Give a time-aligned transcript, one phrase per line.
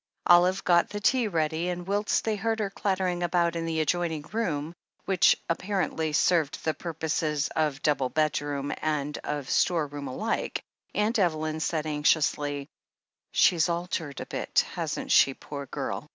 [0.25, 4.23] Olive got the tea ready, and whilst they heard her clattering about in the adjoining
[4.31, 4.73] room>
[5.05, 9.17] which apparently served the pur 332 THE HEEL OF ACHILLES poses of double bedroom and
[9.19, 10.63] of store room alike,
[10.95, 12.67] Aunt Evelyn said anxiously:
[13.31, 16.09] "She's altered a bit, hasn't she, poor girl?